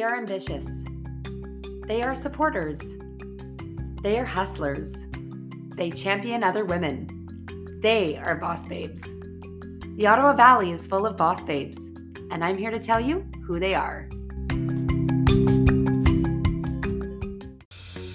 [0.00, 0.82] They are ambitious.
[1.86, 2.96] They are supporters.
[4.02, 5.04] They are hustlers.
[5.76, 7.06] They champion other women.
[7.82, 9.02] They are boss babes.
[9.96, 11.90] The Ottawa Valley is full of boss babes,
[12.30, 14.08] and I'm here to tell you who they are.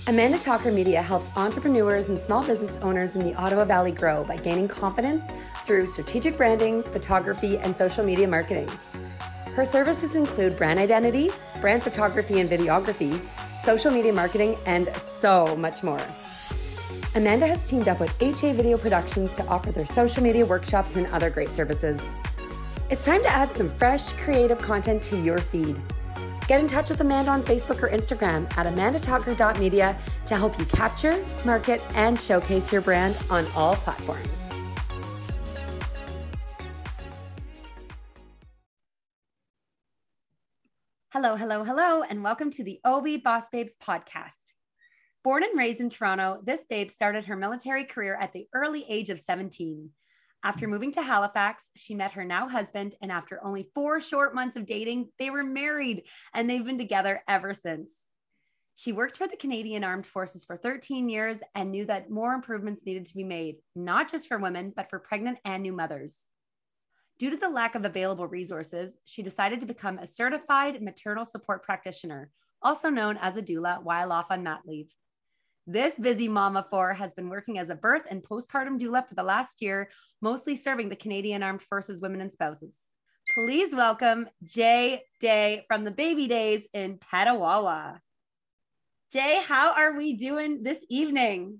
[0.08, 4.38] Amanda Talker Media helps entrepreneurs and small business owners in the Ottawa Valley grow by
[4.38, 5.24] gaining confidence
[5.64, 8.72] through strategic branding, photography, and social media marketing.
[9.54, 11.30] Her services include brand identity,
[11.66, 13.20] brand photography and videography,
[13.64, 16.00] social media marketing, and so much more.
[17.16, 21.08] Amanda has teamed up with HA Video Productions to offer their social media workshops and
[21.08, 22.00] other great services.
[22.92, 25.76] It's time to add some fresh, creative content to your feed.
[26.48, 29.98] Get in touch with Amanda on Facebook or Instagram at amandatalker.media
[30.28, 34.55] to help you capture, market, and showcase your brand on all platforms.
[41.26, 44.54] Hello, hello, hello, and welcome to the OV Boss Babes podcast.
[45.24, 49.10] Born and raised in Toronto, this babe started her military career at the early age
[49.10, 49.90] of 17.
[50.44, 54.56] After moving to Halifax, she met her now husband, and after only four short months
[54.56, 56.04] of dating, they were married
[56.36, 58.04] and they've been together ever since.
[58.76, 62.86] She worked for the Canadian Armed Forces for 13 years and knew that more improvements
[62.86, 66.24] needed to be made, not just for women, but for pregnant and new mothers.
[67.18, 71.64] Due to the lack of available resources, she decided to become a certified maternal support
[71.64, 72.30] practitioner,
[72.62, 74.90] also known as a doula, while off on mat leave.
[75.66, 79.24] This busy mama four has been working as a birth and postpartum doula for the
[79.24, 79.90] last year,
[80.22, 82.76] mostly serving the Canadian Armed Forces women and spouses.
[83.34, 88.00] Please welcome Jay Day from the baby days in Petawawa.
[89.14, 91.60] Jay, how are we doing this evening?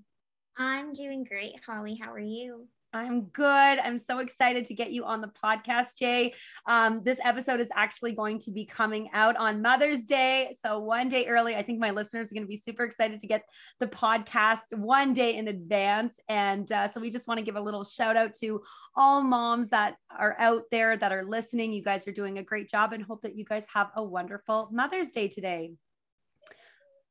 [0.58, 1.98] I'm doing great, Holly.
[2.00, 2.68] How are you?
[2.96, 3.44] I'm good.
[3.78, 6.32] I'm so excited to get you on the podcast, Jay.
[6.66, 10.56] Um, this episode is actually going to be coming out on Mother's Day.
[10.64, 11.54] So, one day early.
[11.54, 13.44] I think my listeners are going to be super excited to get
[13.80, 16.18] the podcast one day in advance.
[16.28, 18.62] And uh, so, we just want to give a little shout out to
[18.96, 21.74] all moms that are out there that are listening.
[21.74, 24.70] You guys are doing a great job and hope that you guys have a wonderful
[24.72, 25.72] Mother's Day today.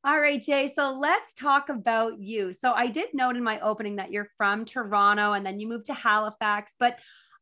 [0.06, 0.72] All right, Jay.
[0.72, 2.52] So let's talk about you.
[2.52, 5.88] So I did note in my opening that you're from Toronto and then you moved
[5.88, 7.00] to Halifax, but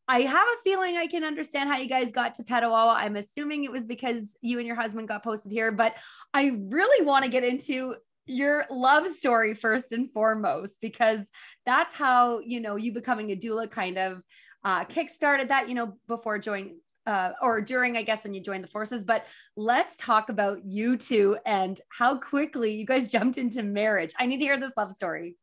[0.07, 2.95] I have a feeling I can understand how you guys got to Petawawa.
[2.95, 5.95] I'm assuming it was because you and your husband got posted here, but
[6.33, 7.95] I really want to get into
[8.27, 11.29] your love story first and foremost because
[11.65, 14.21] that's how you know you becoming a doula kind of
[14.63, 18.63] uh, kickstarted that you know before joining uh, or during, I guess, when you joined
[18.63, 19.03] the forces.
[19.03, 19.25] But
[19.55, 24.13] let's talk about you two and how quickly you guys jumped into marriage.
[24.17, 25.35] I need to hear this love story.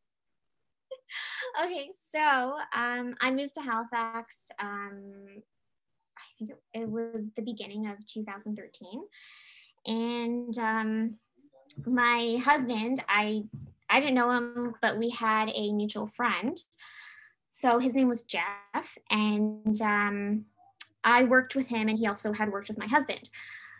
[1.62, 4.50] Okay, so um, I moved to Halifax.
[4.60, 5.42] Um,
[6.16, 9.02] I think it, was the beginning of 2013,
[9.86, 11.16] and um,
[11.86, 13.42] my husband, I
[13.88, 16.56] I didn't know him, but we had a mutual friend.
[17.50, 20.44] So his name was Jeff, and um,
[21.04, 23.30] I worked with him and he also had worked with my husband.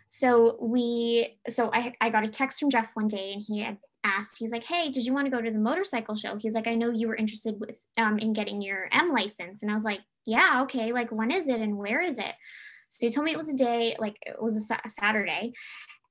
[0.09, 3.79] So we, so I, I got a text from Jeff one day and he had
[4.03, 6.37] asked, he's like, Hey, did you want to go to the motorcycle show?
[6.37, 9.63] He's like, I know you were interested with, um, in getting your M license.
[9.63, 10.93] And I was like, yeah, okay.
[10.93, 12.35] Like, when is it and where is it?
[12.89, 15.53] So he told me it was a day, like it was a, a Saturday.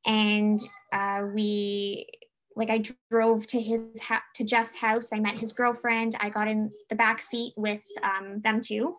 [0.06, 0.59] And
[0.94, 2.08] uh, we,
[2.56, 5.14] like I drove to his ha- to Jeff's house.
[5.14, 6.16] I met his girlfriend.
[6.20, 8.96] I got in the back seat with um, them two,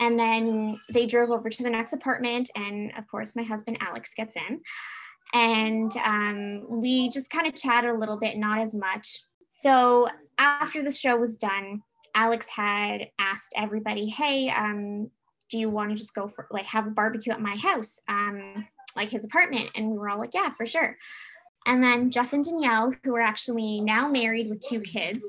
[0.00, 2.50] and then they drove over to the next apartment.
[2.54, 4.60] And of course, my husband Alex gets in.
[5.32, 9.20] And um, we just kind of chatted a little bit, not as much.
[9.48, 10.08] So
[10.38, 11.82] after the show was done,
[12.14, 15.10] Alex had asked everybody, hey, um,
[15.50, 18.66] do you want to just go for like have a barbecue at my house, um,
[18.96, 19.70] like his apartment?
[19.74, 20.96] And we were all like, yeah, for sure.
[21.66, 25.26] And then Jeff and Danielle, who are actually now married with two kids,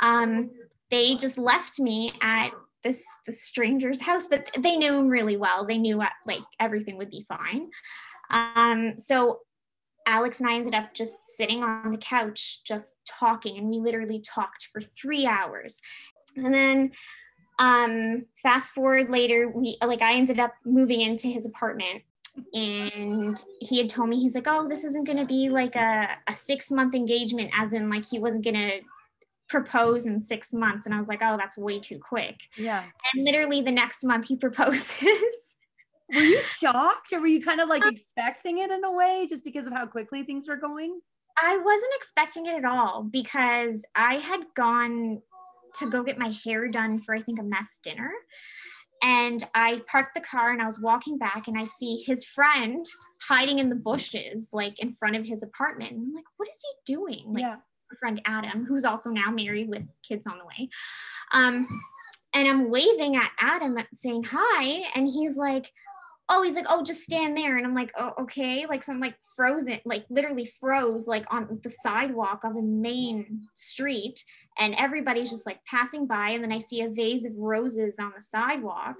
[0.00, 0.50] um,
[0.90, 2.50] they just left me at
[2.84, 5.66] this the stranger's house, but they knew him really well.
[5.66, 7.70] They knew what, like everything would be fine.
[8.30, 9.40] Um, so
[10.06, 14.20] Alex and I ended up just sitting on the couch, just talking, and we literally
[14.20, 15.80] talked for three hours.
[16.36, 16.92] And then
[17.58, 22.02] um, fast forward later, we like I ended up moving into his apartment
[22.52, 26.08] and he had told me he's like oh this isn't going to be like a,
[26.26, 28.80] a six month engagement as in like he wasn't going to
[29.48, 30.86] propose in six months.
[30.86, 32.36] And I was like, oh, that's way too quick.
[32.56, 32.84] Yeah.
[33.12, 34.96] And literally the next month he proposes.
[36.14, 39.26] were you shocked or were you kind of like um, expecting it in a way
[39.28, 41.00] just because of how quickly things were going?
[41.36, 45.20] I wasn't expecting it at all because I had gone
[45.76, 48.12] to go get my hair done for, I think, a mess dinner.
[49.02, 52.86] And I parked the car and I was walking back and I see his friend
[53.20, 55.92] hiding in the bushes, like in front of his apartment.
[55.92, 57.24] I'm like, what is he doing?
[57.26, 57.56] Like, yeah.
[57.94, 60.68] Friend Adam, who's also now married with kids on the way.
[61.32, 61.66] Um,
[62.34, 64.88] and I'm waving at Adam saying hi.
[64.94, 65.70] And he's like,
[66.28, 67.56] oh, he's like, oh, just stand there.
[67.56, 68.66] And I'm like, oh, okay.
[68.66, 73.42] Like, so I'm like frozen, like literally froze, like on the sidewalk of the main
[73.54, 74.24] street.
[74.58, 76.30] And everybody's just like passing by.
[76.30, 78.96] And then I see a vase of roses on the sidewalk.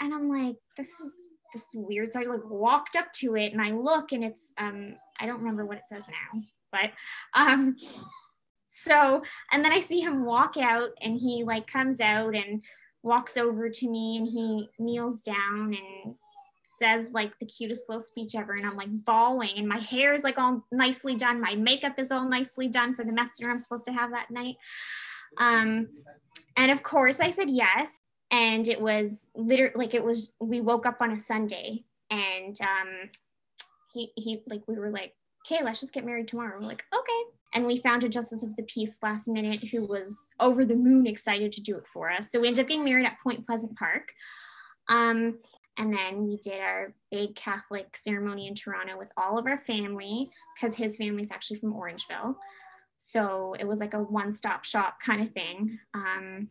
[0.00, 1.12] And I'm like, this is
[1.52, 2.12] this is weird.
[2.12, 5.38] So I like walked up to it and I look and it's um, I don't
[5.38, 6.40] remember what it says now,
[6.72, 6.90] but
[7.34, 7.76] um
[8.66, 9.22] so
[9.52, 12.62] and then I see him walk out and he like comes out and
[13.02, 16.14] walks over to me and he kneels down and
[16.78, 18.52] says like the cutest little speech ever.
[18.52, 21.40] And i'm like bawling and my hair is like all nicely done.
[21.40, 24.30] My makeup is all nicely done for the mess dinner i'm supposed to have that
[24.30, 24.56] night.
[25.38, 25.88] Um
[26.56, 27.96] and of course i said yes.
[28.30, 33.10] And it was literally like it was we woke up on a sunday and um
[33.94, 35.14] he he like we were like
[35.46, 38.54] okay let's just get married tomorrow we're like okay and we found a justice of
[38.56, 42.30] the peace last minute who was over the moon excited to do it for us
[42.30, 44.12] so we ended up getting married at point pleasant park
[44.88, 45.38] um,
[45.78, 50.30] and then we did our big Catholic ceremony in Toronto with all of our family
[50.54, 52.36] because his family's actually from Orangeville.
[52.96, 55.78] So it was like a one stop shop kind of thing.
[55.92, 56.48] Um,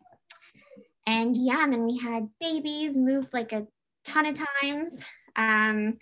[1.06, 3.66] and yeah, and then we had babies, moved like a
[4.04, 5.04] ton of times.
[5.34, 5.98] Um,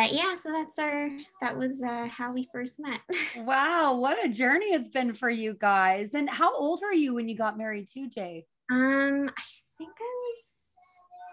[0.00, 1.10] but yeah, so that's our,
[1.42, 3.00] that was uh, how we first met.
[3.36, 6.14] wow, what a journey it's been for you guys.
[6.14, 8.46] And how old were you when you got married too, Jay?
[8.72, 9.42] Um, I
[9.76, 10.76] think I was,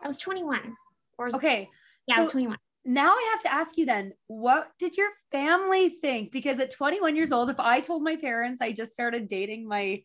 [0.04, 0.76] I was 21.
[1.18, 1.70] Or okay.
[2.08, 2.58] Yeah, so I was 21.
[2.84, 6.34] Now I have to ask you then, what did your family think?
[6.34, 10.04] Because at 21 years old, if I told my parents I just started dating my,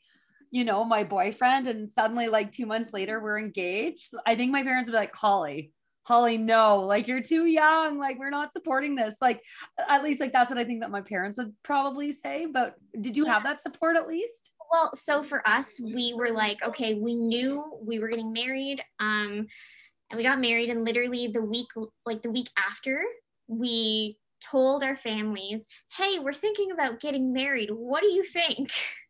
[0.53, 4.63] you know, my boyfriend and suddenly like two months later we're engaged, I think my
[4.63, 5.73] parents would be like, Holly,
[6.05, 7.99] Holly, no, like you're too young.
[7.99, 9.15] Like we're not supporting this.
[9.21, 9.41] Like
[9.89, 12.47] at least like that's what I think that my parents would probably say.
[12.47, 14.53] But did you have that support at least?
[14.71, 18.83] Well, so for us, we were like, okay, we knew we were getting married.
[19.01, 19.47] Um,
[20.13, 21.69] and we got married and literally the week
[22.07, 23.03] like the week after
[23.49, 25.67] we told our families
[25.97, 28.71] hey we're thinking about getting married what do you think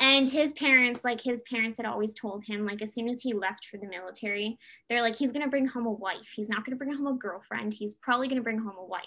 [0.00, 3.32] and his parents like his parents had always told him like as soon as he
[3.32, 4.58] left for the military
[4.88, 6.32] they're like he's going to bring home a wife.
[6.34, 7.74] He's not going to bring home a girlfriend.
[7.74, 9.02] He's probably going to bring home a wife.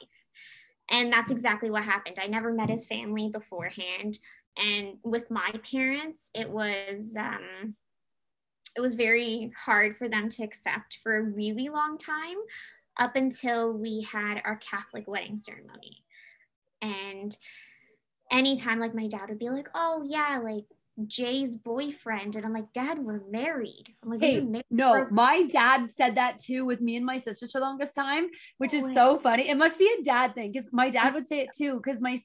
[0.89, 2.19] And that's exactly what happened.
[2.21, 4.19] I never met his family beforehand.
[4.57, 7.75] And with my parents it was um
[8.75, 12.37] it was very hard for them to accept for a really long time
[12.97, 16.03] up until we had our Catholic wedding ceremony.
[16.81, 17.35] And
[18.31, 20.65] anytime, like, my dad would be like, oh, yeah, like,
[21.07, 22.35] Jay's boyfriend.
[22.35, 23.93] And I'm like, Dad, we're married.
[24.03, 27.59] I'm like, hey, no, my dad said that too with me and my sisters for
[27.59, 29.49] the longest time, which is so funny.
[29.49, 31.81] It must be a dad thing because my dad would say it too.
[31.83, 32.19] Because my,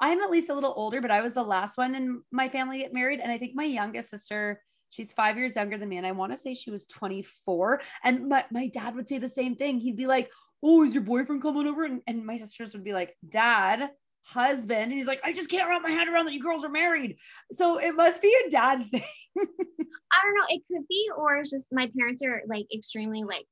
[0.00, 2.78] I'm at least a little older, but I was the last one in my family
[2.78, 3.20] get married.
[3.20, 4.60] And I think my youngest sister,
[4.90, 5.96] She's five years younger than me.
[5.98, 7.80] And I want to say she was 24.
[8.04, 9.78] And my, my dad would say the same thing.
[9.78, 10.30] He'd be like,
[10.62, 11.84] Oh, is your boyfriend coming over?
[11.84, 13.90] And, and my sisters would be like, Dad,
[14.26, 14.82] husband.
[14.82, 17.16] And he's like, I just can't wrap my head around that you girls are married.
[17.52, 19.02] So it must be a dad thing.
[19.38, 20.46] I don't know.
[20.48, 23.46] It could be, or it's just my parents are like extremely like,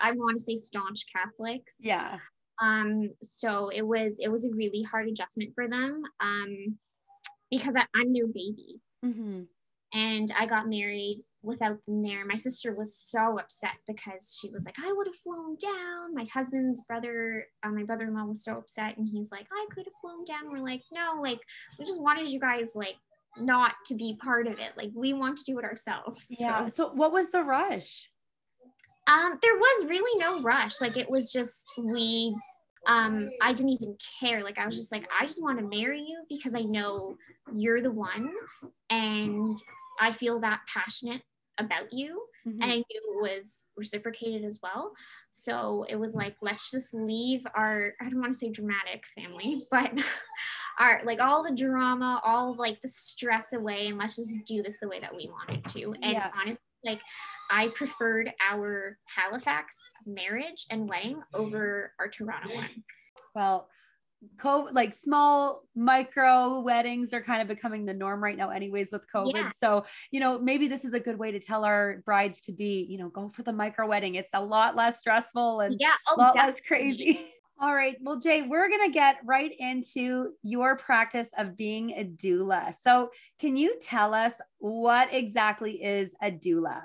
[0.00, 1.76] I want to say staunch Catholics.
[1.80, 2.18] Yeah.
[2.60, 6.02] Um, so it was, it was a really hard adjustment for them.
[6.20, 6.78] Um,
[7.50, 8.80] because I, am their baby.
[9.04, 9.42] Mm-hmm
[9.94, 12.24] and I got married without them there.
[12.26, 16.14] My sister was so upset because she was like, I would have flown down.
[16.14, 18.96] My husband's brother, uh, my brother in law was so upset.
[18.96, 20.50] And he's like, I could have flown down.
[20.50, 21.38] We're like, no, like,
[21.78, 22.96] we just wanted you guys, like,
[23.38, 24.72] not to be part of it.
[24.76, 26.26] Like, we want to do it ourselves.
[26.30, 26.66] Yeah.
[26.66, 28.10] So, so what was the rush?
[29.06, 30.80] Um, there was really no rush.
[30.80, 32.34] Like, it was just, we,
[32.86, 34.42] um, I didn't even care.
[34.42, 37.16] Like, I was just like, I just want to marry you because I know
[37.54, 38.30] you're the one.
[38.88, 39.58] And
[40.00, 41.22] I feel that passionate
[41.58, 42.22] about you.
[42.46, 42.62] Mm-hmm.
[42.62, 44.92] And I knew it was reciprocated as well.
[45.30, 49.66] So it was like, let's just leave our, I don't want to say dramatic family,
[49.70, 49.90] but
[50.78, 54.80] our, like all the drama, all like the stress away, and let's just do this
[54.80, 55.94] the way that we wanted to.
[56.02, 56.30] And yeah.
[56.40, 57.00] honestly, like,
[57.50, 62.84] I preferred our Halifax marriage and wedding over our Toronto one.
[63.34, 63.68] Well,
[64.36, 69.02] COVID, like small micro weddings are kind of becoming the norm right now, anyways, with
[69.12, 69.34] COVID.
[69.34, 69.50] Yeah.
[69.56, 72.86] So, you know, maybe this is a good way to tell our brides to be,
[72.88, 74.14] you know, go for the micro wedding.
[74.14, 76.52] It's a lot less stressful and yeah, oh, a lot definitely.
[76.52, 77.26] less crazy.
[77.60, 77.96] All right.
[78.00, 82.74] Well, Jay, we're going to get right into your practice of being a doula.
[82.82, 86.82] So, can you tell us what exactly is a doula?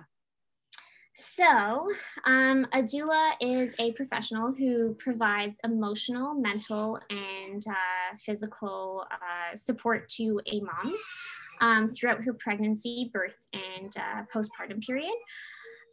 [1.21, 1.91] So,
[2.23, 10.07] um, a doula is a professional who provides emotional, mental, and uh, physical uh, support
[10.09, 10.95] to a mom
[11.59, 15.13] um, throughout her pregnancy, birth, and uh, postpartum period.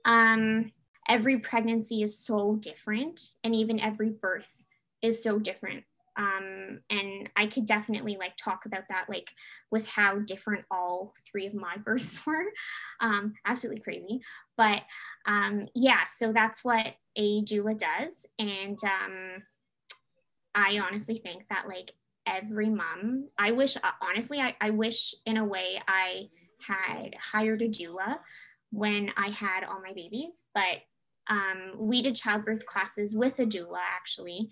[0.05, 0.71] Um,
[1.09, 4.63] every pregnancy is so different, and even every birth
[5.03, 5.83] is so different.
[6.17, 9.31] Um, and I could definitely like talk about that, like
[9.71, 12.45] with how different all three of my births were.
[13.01, 14.21] Um, absolutely crazy.
[14.57, 14.83] But
[15.27, 18.27] um, yeah, so that's what a doula does.
[18.39, 19.43] And um,
[20.55, 21.93] I honestly think that like
[22.27, 26.29] every mom, I wish, uh, honestly, I, I wish in a way I
[26.67, 28.19] had hired a doula
[28.71, 30.83] when I had all my babies, but
[31.29, 34.49] um, we did childbirth classes with a doula actually.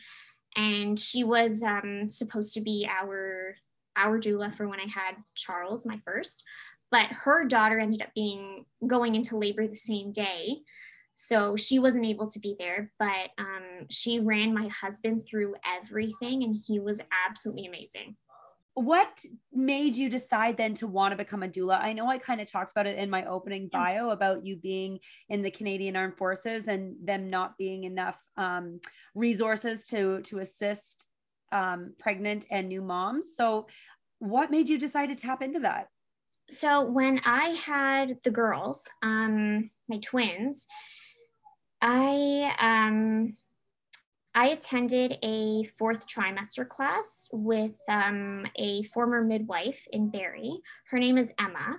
[0.56, 3.56] And she was um, supposed to be our
[3.96, 6.44] our doula for when I had Charles, my first
[6.94, 10.58] but her daughter ended up being going into labor the same day.
[11.12, 16.42] So she wasn't able to be there but um, she ran my husband through everything
[16.42, 18.16] and he was absolutely amazing
[18.74, 21.80] what made you decide then to want to become a doula?
[21.80, 24.98] I know i kind of talked about it in my opening bio about you being
[25.28, 28.80] in the canadian armed forces and them not being enough um,
[29.14, 31.06] resources to to assist
[31.52, 33.28] um, pregnant and new moms.
[33.36, 33.68] So
[34.18, 35.86] what made you decide to tap into that?
[36.50, 40.66] So when I had the girls, um, my twins,
[41.80, 43.36] I um,
[44.34, 50.60] I attended a fourth trimester class with um, a former midwife in Barrie.
[50.90, 51.78] Her name is Emma,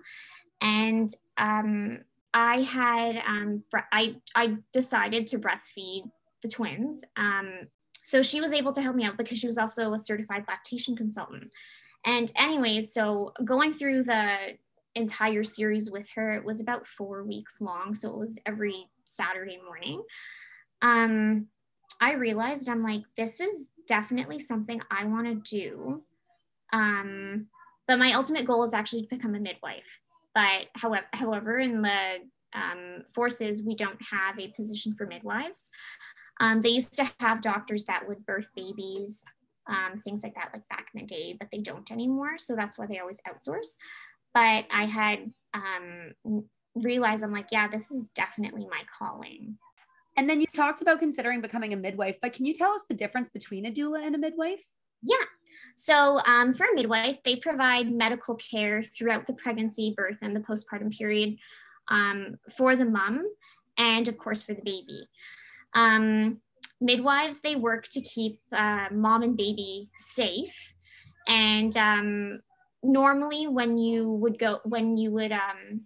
[0.62, 2.00] and um,
[2.34, 6.10] I had um, I I decided to breastfeed
[6.42, 7.04] the twins.
[7.18, 7.68] Um,
[8.02, 10.96] so she was able to help me out because she was also a certified lactation
[10.96, 11.52] consultant.
[12.06, 14.58] And anyways, so going through the
[14.94, 17.96] entire series with her, it was about four weeks long.
[17.96, 20.04] So it was every Saturday morning.
[22.02, 26.04] I realized I'm like, this is definitely something I want to do.
[26.74, 27.48] Um,
[27.88, 30.02] but my ultimate goal is actually to become a midwife.
[30.34, 32.18] But however, however, in the
[32.54, 35.70] um, forces, we don't have a position for midwives.
[36.42, 39.24] Um, they used to have doctors that would birth babies
[39.68, 42.38] um, things like that, like back in the day, but they don't anymore.
[42.38, 43.76] So that's why they always outsource.
[44.34, 46.44] But I had um,
[46.76, 49.58] realized I'm like, yeah, this is definitely my calling.
[50.18, 52.96] And then you talked about considering becoming a midwife, but can you tell us the
[52.96, 54.64] difference between a doula and a midwife?
[55.02, 55.26] Yeah.
[55.76, 60.40] So, um, for a midwife, they provide medical care throughout the pregnancy, birth, and the
[60.40, 61.38] postpartum period
[61.90, 63.26] um, for the mom
[63.78, 65.08] and, of course, for the baby.
[65.74, 66.40] Um,
[66.82, 70.74] midwives they work to keep uh, mom and baby safe
[71.28, 72.40] and um,
[72.84, 75.82] normally when you would go when you would um,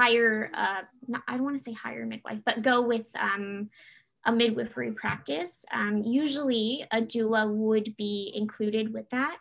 [0.00, 3.68] hire uh, not, i don't want to say hire a midwife but go with um,
[4.26, 5.64] a midwifery practice.
[5.72, 9.38] Um, usually a doula would be included with that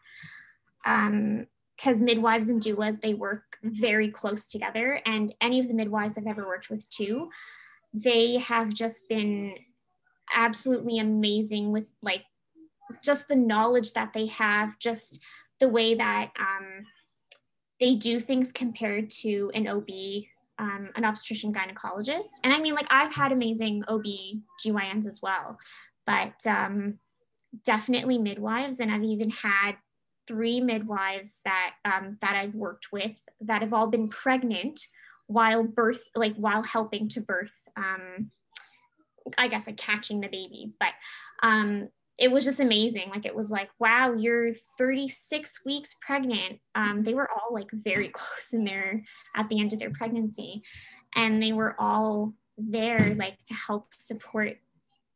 [0.86, 6.18] because um, midwives and doulas they work very close together and any of the midwives
[6.18, 7.30] i've ever worked with too
[7.94, 9.54] they have just been
[10.34, 12.24] absolutely amazing with like
[13.04, 15.20] just the knowledge that they have, just
[15.60, 16.86] the way that um,
[17.80, 19.88] they do things compared to an OB,
[20.60, 22.28] um, an obstetrician gynecologist.
[22.44, 24.06] And I mean, like I've had amazing OB
[24.64, 25.58] GYNs as well,
[26.06, 27.00] but um,
[27.66, 28.80] definitely midwives.
[28.80, 29.74] And I've even had
[30.28, 34.80] three midwives that um, that I've worked with that have all been pregnant
[35.28, 38.32] while birth, like while helping to birth um,
[39.38, 40.94] I guess like catching the baby, but
[41.44, 41.90] um,
[42.20, 43.10] it was just amazing.
[43.10, 46.60] Like it was like, wow, you're 36 weeks pregnant.
[46.76, 49.04] Um, they were all like very close in there
[49.36, 50.62] at the end of their pregnancy,
[51.16, 54.58] and they were all there like to help support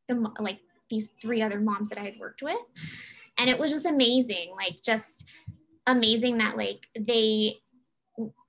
[0.08, 2.58] the like these three other moms that I had worked with,
[3.38, 4.54] and it was just amazing.
[4.56, 5.26] Like just
[5.86, 7.58] amazing that like they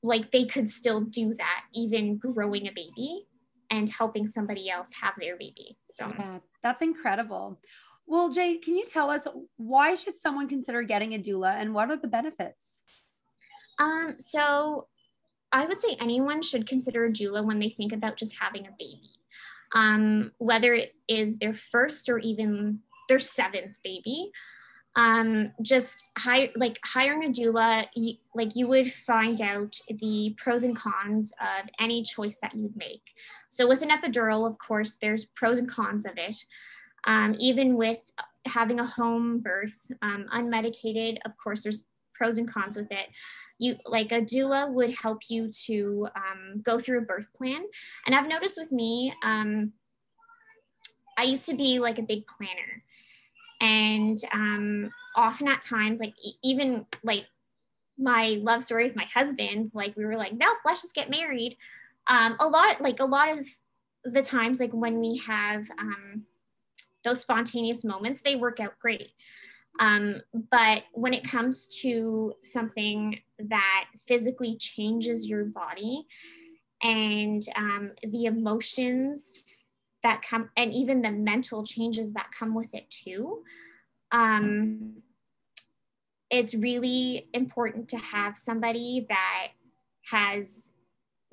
[0.02, 3.26] like they could still do that even growing a baby
[3.70, 5.76] and helping somebody else have their baby.
[5.90, 7.58] So yeah, that's incredible.
[8.06, 11.90] Well, Jay, can you tell us why should someone consider getting a doula and what
[11.90, 12.80] are the benefits?
[13.78, 14.88] Um, so
[15.52, 18.75] I would say anyone should consider a doula when they think about just having a
[18.78, 19.11] baby.
[19.75, 24.30] Um, whether it is their first or even their seventh baby
[24.96, 30.62] um, just hire like hiring a doula you, like you would find out the pros
[30.62, 33.02] and cons of any choice that you'd make
[33.49, 36.37] so with an epidural of course there's pros and cons of it
[37.06, 37.99] um, even with
[38.46, 43.08] having a home birth um, unmedicated of course there's pros and cons with it.
[43.58, 47.62] You like a doula would help you to um, go through a birth plan.
[48.06, 49.73] And i've noticed with me um,
[51.18, 52.82] i used to be like a big planner.
[53.61, 57.26] And um, often at times like e- even like
[57.96, 61.56] my love story with my husband like we were like no let's just get married.
[62.06, 63.46] Um, a lot like a lot of
[64.04, 66.25] the times like when we have um,
[67.04, 69.11] those spontaneous moments they work out great.
[69.80, 70.20] Um,
[70.50, 76.06] but when it comes to something that physically changes your body
[76.82, 79.32] and um, the emotions
[80.02, 83.42] that come, and even the mental changes that come with it too,
[84.12, 85.02] um,
[86.30, 89.49] it's really important to have somebody that
[90.11, 90.68] has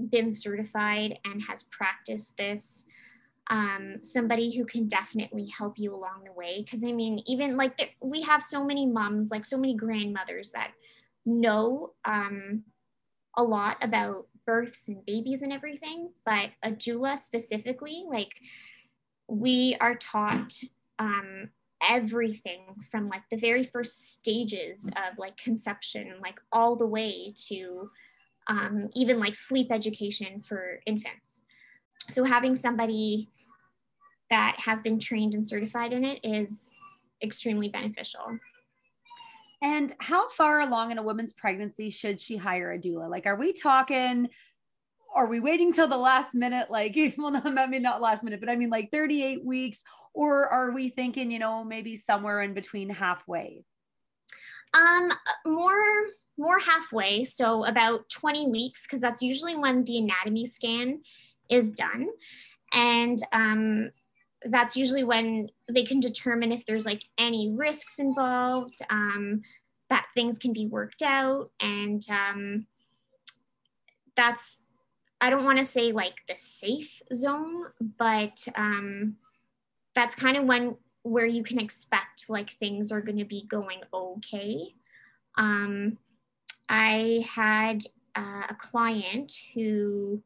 [0.10, 2.86] been certified and has practiced this
[3.52, 6.64] um, somebody who can definitely help you along the way.
[6.64, 10.52] Because I mean, even like the, we have so many moms, like so many grandmothers
[10.54, 10.72] that
[11.26, 12.64] know um,
[13.36, 18.34] a lot about births and babies and everything, but a doula specifically, like
[19.28, 20.54] we are taught
[20.98, 21.50] um,
[21.88, 27.90] everything from like the very first stages of like conception, like all the way to
[28.48, 31.42] um, even like sleep education for infants.
[32.10, 33.30] So having somebody
[34.32, 36.74] that has been trained and certified in it is
[37.22, 38.40] extremely beneficial.
[39.62, 43.10] And how far along in a woman's pregnancy should she hire a doula?
[43.10, 44.30] Like, are we talking?
[45.14, 46.72] Are we waiting till the last minute?
[46.72, 49.78] Like, well, I mean, not last minute, but I mean, like 38 weeks,
[50.14, 53.64] or are we thinking, you know, maybe somewhere in between halfway?
[54.74, 55.12] Um,
[55.46, 56.08] more
[56.38, 61.02] more halfway, so about 20 weeks, because that's usually when the anatomy scan
[61.50, 62.08] is done.
[62.74, 63.92] And um,
[64.46, 69.42] that's usually when they can determine if there's like any risks involved, um,
[69.90, 71.52] that things can be worked out.
[71.60, 72.66] And um,
[74.16, 74.64] that's,
[75.20, 77.66] I don't want to say like the safe zone,
[77.98, 79.18] but um,
[79.94, 83.82] that's kind of when where you can expect like things are going to be going
[83.94, 84.76] okay.
[85.36, 85.98] Um,
[86.70, 87.84] I had
[88.16, 90.22] uh, a client who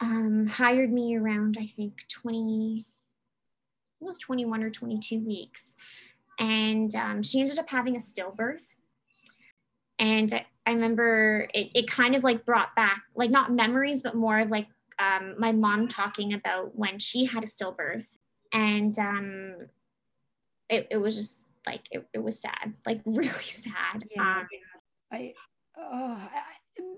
[0.00, 2.86] um, hired me around, I think, 20,
[4.00, 5.76] was 21 or 22 weeks.
[6.38, 8.74] And um, she ended up having a stillbirth.
[9.98, 14.14] And I, I remember it, it kind of like brought back, like not memories, but
[14.14, 14.66] more of like
[14.98, 18.16] um, my mom talking about when she had a stillbirth.
[18.52, 19.54] And um,
[20.68, 24.04] it, it was just like, it, it was sad, like really sad.
[24.14, 24.40] Yeah.
[24.40, 24.48] Um,
[25.12, 25.34] I,
[25.78, 26.28] oh,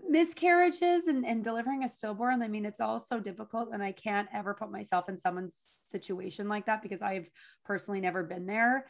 [0.08, 4.28] miscarriages and, and delivering a stillborn i mean it's all so difficult and i can't
[4.34, 7.28] ever put myself in someone's situation like that because i've
[7.68, 8.86] personally never been there.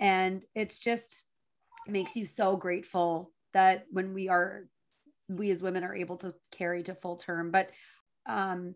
[0.00, 1.22] And it's just
[1.86, 4.64] it makes you so grateful that when we are
[5.28, 7.50] we as women are able to carry to full term.
[7.50, 7.70] But
[8.26, 8.74] um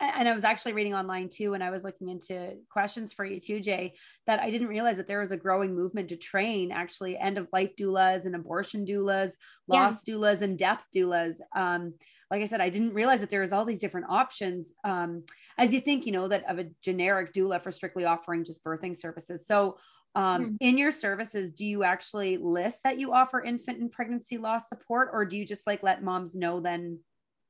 [0.00, 3.40] and I was actually reading online too, and I was looking into questions for you
[3.40, 3.94] too, Jay,
[4.26, 7.48] that I didn't realize that there was a growing movement to train actually end of
[7.52, 9.32] life doulas and abortion doulas,
[9.68, 10.14] loss yeah.
[10.14, 11.34] doulas, and death doulas.
[11.54, 11.94] Um,
[12.30, 14.72] like I said, I didn't realize that there was all these different options.
[14.84, 15.24] Um,
[15.58, 18.96] as you think, you know, that of a generic doula for strictly offering just birthing
[18.96, 19.46] services.
[19.46, 19.78] So,
[20.14, 20.54] um, mm-hmm.
[20.60, 25.10] in your services, do you actually list that you offer infant and pregnancy loss support,
[25.12, 27.00] or do you just like let moms know then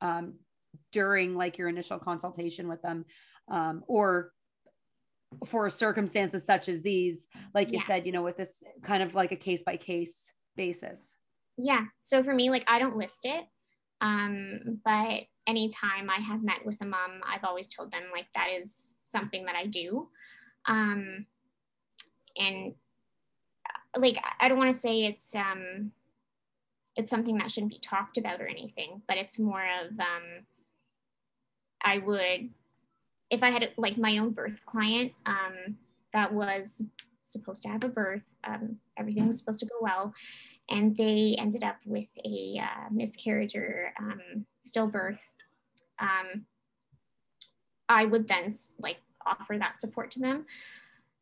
[0.00, 0.34] um,
[0.92, 3.04] during like your initial consultation with them
[3.50, 4.32] um, or
[5.44, 7.86] for circumstances such as these like you yeah.
[7.86, 11.16] said you know with this kind of like a case by case basis?
[11.58, 11.84] Yeah.
[12.02, 13.44] So for me like i don't list it
[14.00, 18.48] um but anytime i have met with a mom i've always told them like that
[18.58, 20.08] is something that i do.
[20.66, 21.26] Um
[22.36, 22.74] and
[23.96, 25.92] like i don't want to say it's um
[26.96, 30.44] it's something that shouldn't be talked about or anything but it's more of um
[31.86, 32.50] I would,
[33.30, 35.76] if I had like my own birth client um,
[36.12, 36.82] that was
[37.22, 40.12] supposed to have a birth, um, everything was supposed to go well,
[40.68, 45.20] and they ended up with a uh, miscarriage or um, stillbirth,
[46.00, 46.44] um,
[47.88, 50.46] I would then like offer that support to them.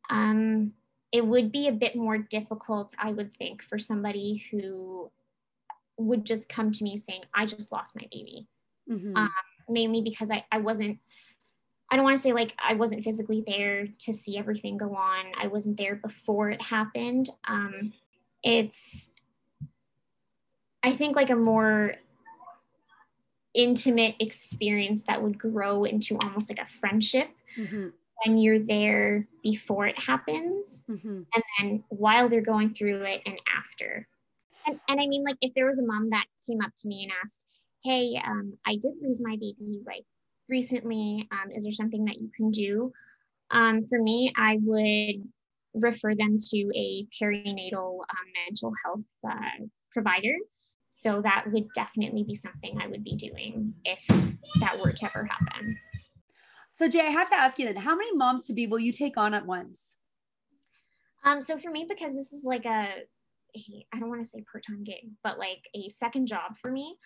[0.09, 0.73] Um,
[1.11, 5.11] it would be a bit more difficult, I would think, for somebody who
[5.97, 8.47] would just come to me saying, I just lost my baby.
[8.89, 9.15] Mm-hmm.
[9.15, 9.29] Um,
[9.69, 10.99] mainly because I, I wasn't
[11.91, 15.25] I don't want to say like I wasn't physically there to see everything go on.
[15.39, 17.29] I wasn't there before it happened.
[17.47, 17.93] Um,
[18.43, 19.11] it's,
[20.83, 21.93] I think, like a more
[23.53, 27.87] intimate experience that would grow into almost like a friendship mm-hmm.
[28.23, 31.21] when you're there before it happens mm-hmm.
[31.33, 34.07] and then while they're going through it and after.
[34.67, 37.03] and, and I mean, like, if there was a mom that came up to me
[37.03, 37.45] and asked,
[37.85, 40.05] Hey, um, I did lose my baby like
[40.49, 41.27] recently.
[41.31, 42.91] Um, is there something that you can do?
[43.51, 45.29] Um, for me, I would
[45.75, 50.33] refer them to a perinatal um, mental health uh, provider.
[50.89, 54.03] So that would definitely be something I would be doing if
[54.61, 55.77] that were to ever happen.
[56.77, 58.93] So Jay, I have to ask you then, how many moms to be will you
[58.93, 59.97] take on at once?
[61.23, 63.03] Um, so for me, because this is like a,
[63.93, 66.97] I don't want to say part-time gig, but like a second job for me,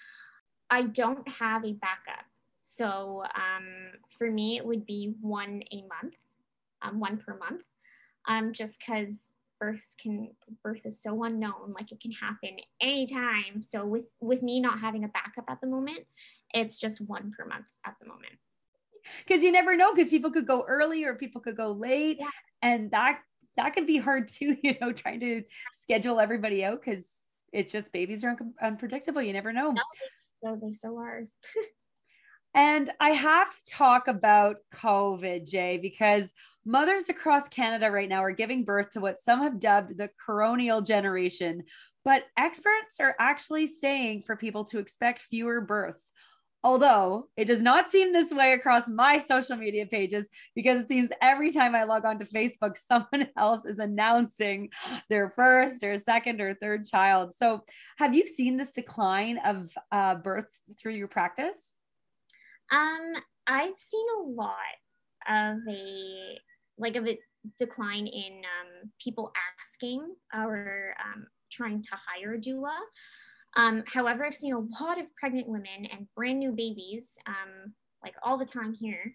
[0.69, 2.25] I don't have a backup.
[2.59, 3.65] So um,
[4.17, 6.15] for me, it would be one a month,
[6.81, 7.63] um, one per month,
[8.27, 10.29] um, just because births can
[10.63, 13.61] birth is so unknown, like it can happen anytime.
[13.61, 16.05] So with with me not having a backup at the moment,
[16.53, 18.33] it's just one per month at the moment.
[19.25, 22.27] Because you never know, because people could go early or people could go late, yeah.
[22.61, 23.19] and that
[23.57, 24.55] that could be hard too.
[24.63, 25.43] You know, trying to
[25.81, 27.05] schedule everybody out because
[27.51, 29.21] it's just babies are un- unpredictable.
[29.21, 29.71] You never know.
[29.71, 29.81] No,
[30.43, 31.27] so they so are.
[32.53, 36.33] and I have to talk about COVID, Jay, because
[36.65, 40.85] mothers across Canada right now are giving birth to what some have dubbed the coronial
[40.85, 41.63] generation.
[42.05, 46.11] But experts are actually saying for people to expect fewer births.
[46.61, 51.09] Although it does not seem this way across my social media pages because it seems
[51.21, 54.69] every time I log on to Facebook, someone else is announcing
[55.09, 57.33] their first or second or third child.
[57.37, 57.63] So,
[57.97, 61.75] have you seen this decline of uh, births through your practice?
[62.71, 63.13] Um,
[63.47, 64.53] I've seen a lot
[65.27, 66.37] of a
[66.77, 67.17] like of a
[67.57, 70.01] decline in um, people asking
[70.33, 72.75] or um, trying to hire a doula.
[73.57, 78.15] Um, however, I've seen a lot of pregnant women and brand new babies, um, like
[78.23, 79.13] all the time here.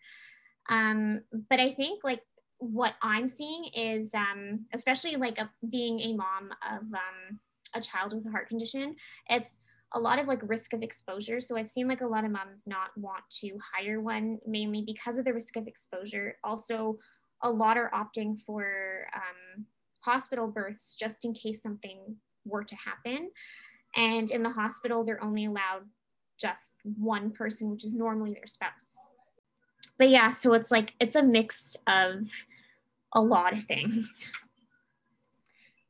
[0.68, 1.20] Um,
[1.50, 2.22] but I think like
[2.58, 7.38] what I'm seeing is, um, especially like a, being a mom of um,
[7.74, 8.96] a child with a heart condition,
[9.28, 9.60] it's
[9.92, 11.40] a lot of like risk of exposure.
[11.40, 15.18] So I've seen like a lot of moms not want to hire one mainly because
[15.18, 16.36] of the risk of exposure.
[16.42, 16.98] Also,
[17.42, 19.66] a lot are opting for um,
[20.00, 23.30] hospital births just in case something were to happen.
[23.96, 25.84] And in the hospital, they're only allowed
[26.38, 28.98] just one person, which is normally their spouse.
[29.98, 32.28] But yeah, so it's like it's a mix of
[33.12, 34.30] a lot of things.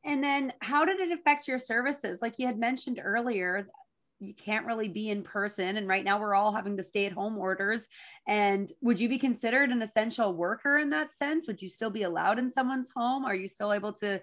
[0.03, 2.21] And then how did it affect your services?
[2.21, 3.67] Like you had mentioned earlier,
[4.25, 5.77] you can't really be in person.
[5.77, 7.87] And right now we're all having the stay at home orders.
[8.27, 11.47] And would you be considered an essential worker in that sense?
[11.47, 13.25] Would you still be allowed in someone's home?
[13.25, 14.21] Are you still able to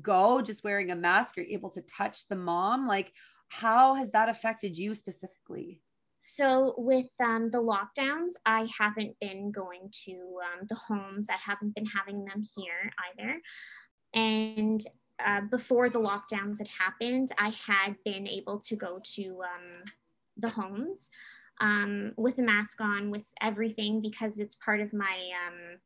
[0.00, 1.36] go just wearing a mask?
[1.36, 2.86] You're able to touch the mom?
[2.86, 3.12] Like
[3.52, 5.82] how has that affected you specifically?
[6.20, 11.26] So with um, the lockdowns i haven't been going to um, the homes.
[11.28, 13.40] I haven't been having them here either.
[14.14, 14.80] And
[15.24, 19.84] uh, before the lockdowns had happened i had been able to go to um,
[20.36, 21.10] the homes
[21.60, 25.78] um, with a mask on with everything because it's part of my um,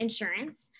[0.00, 0.72] insurance.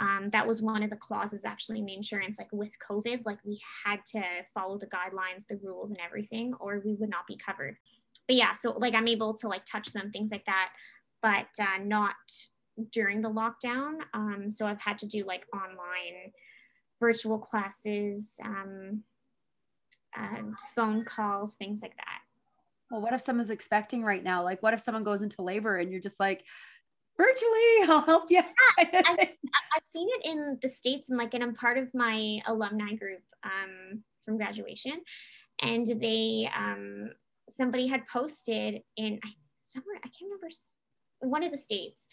[0.00, 3.38] Um, that was one of the clauses actually in the insurance like with covid like
[3.44, 7.36] we had to follow the guidelines the rules and everything or we would not be
[7.36, 7.76] covered.
[8.26, 10.70] But yeah so like i'm able to like touch them things like that
[11.22, 12.16] but uh, not
[12.90, 14.00] during the lockdown.
[14.14, 16.32] Um, so i've had to do like online
[17.04, 19.02] virtual classes um,
[20.74, 22.20] phone calls things like that.
[22.90, 24.42] Well what if someone's expecting right now?
[24.42, 26.44] Like what if someone goes into labor and you're just like
[27.16, 28.42] virtually i'll help you
[28.78, 32.94] I've, I've, seen it in the states and like and i'm part of my alumni
[32.94, 35.00] group um, from graduation.
[35.62, 37.10] And they um,
[37.48, 39.20] somebody had posted in
[39.60, 40.48] somewhere i can't remember
[41.20, 42.08] one of the states.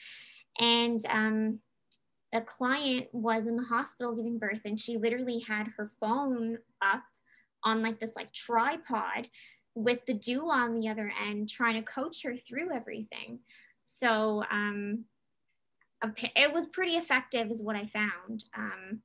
[0.59, 1.59] And um,
[2.33, 7.03] the client was in the hospital giving birth and she literally had her phone up
[7.63, 9.27] on like this like tripod
[9.75, 13.39] with the doula on the other end trying to coach her through everything
[13.85, 15.05] so um,
[16.35, 18.43] it was pretty effective, is what I found.
[18.55, 19.01] Um,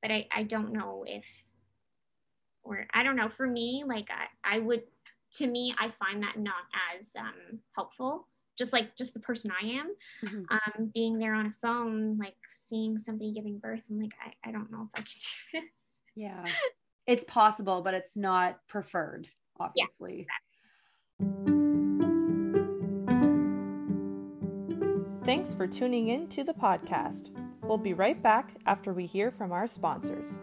[0.00, 1.26] but I, I don't know if,
[2.62, 4.82] or I don't know, for me, like I, I would,
[5.34, 6.64] to me, I find that not
[6.96, 8.28] as um, helpful.
[8.62, 9.92] Just like just the person I am,
[10.24, 10.42] mm-hmm.
[10.52, 14.52] um, being there on a phone, like seeing somebody giving birth, I'm like, I, I
[14.52, 15.06] don't know if I can
[15.52, 15.98] do this.
[16.14, 16.44] Yeah,
[17.08, 19.26] it's possible, but it's not preferred,
[19.58, 20.28] obviously.
[20.28, 21.52] Yeah,
[25.24, 27.30] Thanks for tuning in to the podcast.
[27.62, 30.38] We'll be right back after we hear from our sponsors.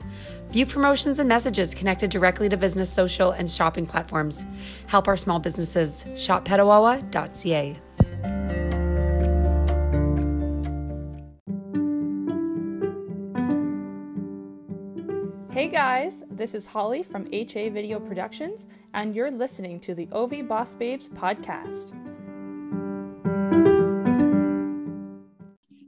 [0.50, 4.46] View promotions and messages connected directly to business, social, and shopping platforms.
[4.86, 6.04] Help our small businesses.
[6.14, 8.63] ShopPetawawa.ca.
[15.54, 20.48] Hey guys, this is Holly from HA Video Productions, and you're listening to the OV
[20.48, 21.90] Boss Babes podcast.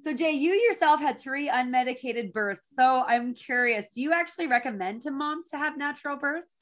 [0.05, 2.69] So, Jay, you yourself had three unmedicated births.
[2.77, 6.55] So, I'm curious do you actually recommend to moms to have natural births?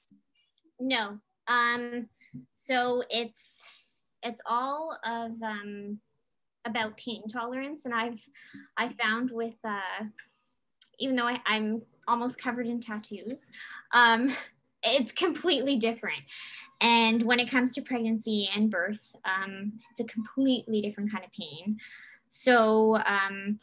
[0.81, 1.19] No.
[1.47, 2.09] Um,
[2.53, 3.69] so it's
[4.23, 5.99] it's all of um,
[6.64, 8.19] about pain tolerance, and I've
[8.79, 10.07] I found with uh,
[10.99, 13.51] even though I, I'm almost covered in tattoos,
[13.93, 14.35] um,
[14.83, 16.23] it's completely different.
[16.81, 21.33] And when it comes to pregnancy and birth, um, it's a completely different kind of
[21.33, 21.79] pain.
[22.29, 23.59] So um,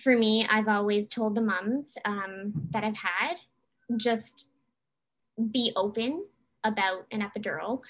[0.00, 3.36] for me, I've always told the moms um, that I've had
[3.96, 4.48] just
[5.50, 6.24] be open
[6.62, 7.82] about an epidural.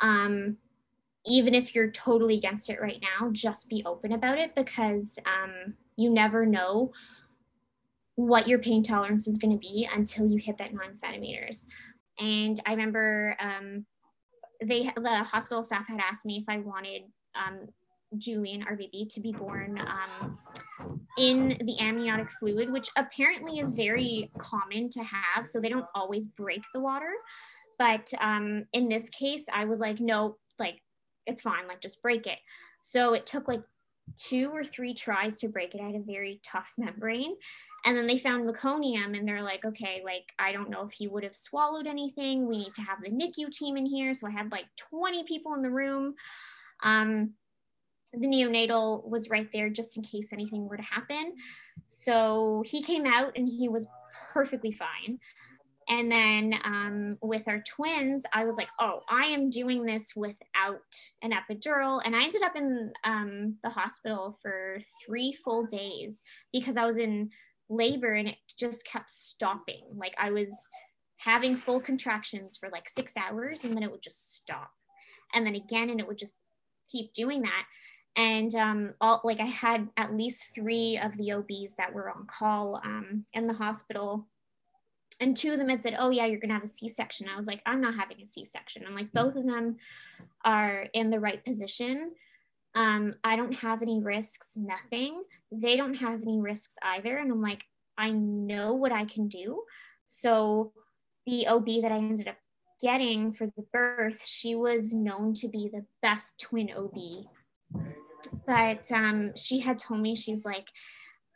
[0.00, 0.56] Um,
[1.26, 5.74] even if you're totally against it right now, just be open about it because um,
[5.96, 6.92] you never know
[8.18, 11.68] what your pain tolerance is going to be until you hit that nine centimeters.
[12.18, 13.86] And I remember um,
[14.60, 17.02] they the hospital staff had asked me if I wanted
[17.36, 17.68] um,
[18.16, 20.36] Julian, our baby, to be born um,
[21.16, 25.46] in the amniotic fluid, which apparently is very common to have.
[25.46, 27.12] So they don't always break the water.
[27.78, 30.82] But um, in this case, I was like, no, like,
[31.26, 32.40] it's fine, like, just break it.
[32.82, 33.62] So it took like
[34.16, 35.80] two or three tries to break it.
[35.80, 37.36] I had a very tough membrane.
[37.84, 41.06] And then they found meconium and they're like, okay, like, I don't know if he
[41.06, 42.46] would have swallowed anything.
[42.46, 44.12] We need to have the NICU team in here.
[44.14, 46.14] So I had like 20 people in the room.
[46.82, 47.34] Um,
[48.12, 51.34] the neonatal was right there just in case anything were to happen.
[51.86, 53.86] So he came out and he was
[54.32, 55.18] perfectly fine.
[55.90, 60.82] And then um, with our twins, I was like, oh, I am doing this without
[61.22, 62.02] an epidural.
[62.04, 66.98] And I ended up in um, the hospital for three full days because I was
[66.98, 67.30] in
[67.68, 69.84] labor and it just kept stopping.
[69.94, 70.56] Like I was
[71.18, 74.70] having full contractions for like six hours and then it would just stop.
[75.34, 76.38] And then again, and it would just
[76.90, 77.64] keep doing that
[78.18, 82.26] and um, all like I had at least three of the OBs that were on
[82.26, 84.26] call um, in the hospital,
[85.20, 87.46] and two of them had said, "Oh yeah, you're gonna have a C-section." I was
[87.46, 89.76] like, "I'm not having a C-section." I'm like, both of them
[90.44, 92.10] are in the right position.
[92.78, 95.22] Um, I don't have any risks, nothing.
[95.50, 97.64] They don't have any risks either, and I'm like,
[97.96, 99.62] I know what I can do.
[100.06, 100.72] So
[101.26, 102.36] the OB that I ended up
[102.80, 107.26] getting for the birth, she was known to be the best twin OB
[108.46, 110.68] but um, she had told me she's like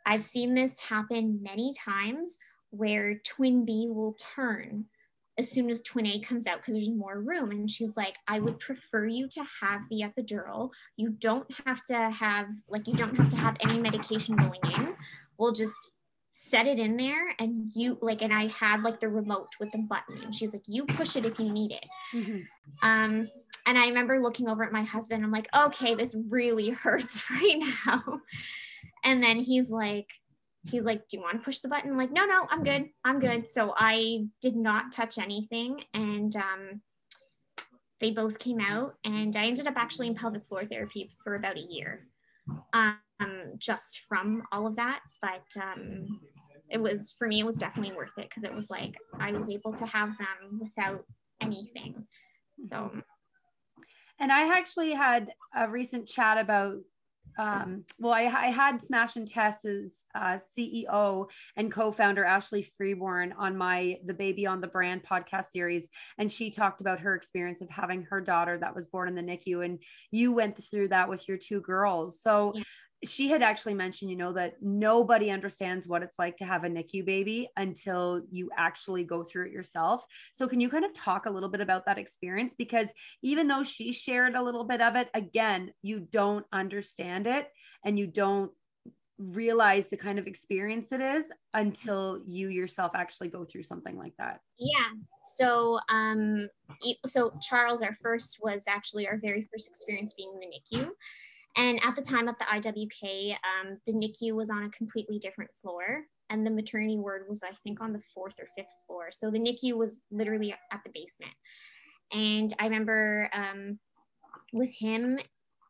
[0.05, 2.37] i've seen this happen many times
[2.69, 4.85] where twin b will turn
[5.37, 8.39] as soon as twin a comes out because there's more room and she's like i
[8.39, 13.15] would prefer you to have the epidural you don't have to have like you don't
[13.15, 14.95] have to have any medication going in
[15.37, 15.91] we'll just
[16.35, 19.77] set it in there and you like and i had like the remote with the
[19.77, 22.39] button and she's like you push it if you need it mm-hmm.
[22.81, 23.29] um
[23.65, 25.23] and I remember looking over at my husband.
[25.23, 28.21] I'm like, okay, this really hurts right now.
[29.03, 30.07] And then he's like,
[30.65, 31.91] he's like, Do you want to push the button?
[31.91, 32.89] I'm like, no, no, I'm good.
[33.03, 33.47] I'm good.
[33.47, 35.83] So I did not touch anything.
[35.93, 36.81] And um,
[37.99, 41.57] they both came out, and I ended up actually in pelvic floor therapy for about
[41.57, 42.07] a year
[42.73, 42.97] um,
[43.57, 44.99] just from all of that.
[45.21, 46.19] But um,
[46.69, 49.49] it was, for me, it was definitely worth it because it was like I was
[49.49, 51.05] able to have them without
[51.41, 52.05] anything.
[52.67, 52.91] So,
[54.19, 56.77] and I actually had a recent chat about
[57.37, 63.57] um, well, I, I, had Smash and Tess's uh, CEO and co-founder Ashley Freeborn on
[63.57, 67.69] my The Baby on the Brand podcast series, and she talked about her experience of
[67.69, 69.79] having her daughter that was born in the NICU, and
[70.11, 72.21] you went through that with your two girls.
[72.21, 72.53] So,
[73.03, 76.67] she had actually mentioned, you know, that nobody understands what it's like to have a
[76.67, 80.05] NICU baby until you actually go through it yourself.
[80.33, 82.53] So, can you kind of talk a little bit about that experience?
[82.57, 87.49] Because even though she shared a little bit of it, again, you don't understand it
[87.85, 88.51] and you don't
[89.17, 94.13] realize the kind of experience it is until you yourself actually go through something like
[94.17, 94.39] that.
[94.57, 94.89] Yeah.
[95.35, 96.49] So, um,
[97.05, 100.89] so Charles, our first was actually our very first experience being in the NICU.
[101.55, 105.51] And at the time at the IWK, um, the NICU was on a completely different
[105.61, 109.09] floor, and the maternity ward was, I think, on the fourth or fifth floor.
[109.11, 111.33] So the NICU was literally at the basement.
[112.11, 113.79] And I remember um,
[114.51, 115.19] with him,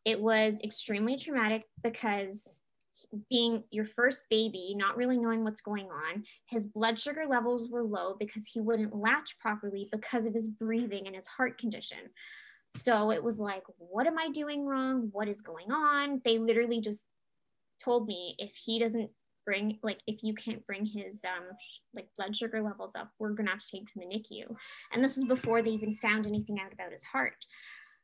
[0.06, 2.62] it was extremely traumatic because
[3.30, 7.84] being your first baby, not really knowing what's going on, his blood sugar levels were
[7.84, 11.98] low because he wouldn't latch properly because of his breathing and his heart condition.
[12.75, 15.09] So it was like, what am I doing wrong?
[15.12, 16.21] What is going on?
[16.25, 17.01] They literally just
[17.83, 19.09] told me if he doesn't
[19.45, 21.49] bring like if you can't bring his um
[21.93, 24.55] like blood sugar levels up we're gonna have to take him to the nicu
[24.91, 27.45] and this was before they even found anything out about his heart.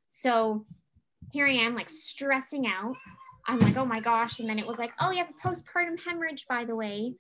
[0.10, 0.66] So
[1.32, 2.96] here i am like stressing out.
[3.48, 4.40] I'm like oh my gosh.
[4.40, 7.14] And then it was like oh you have a postpartum hemorrhage by the way.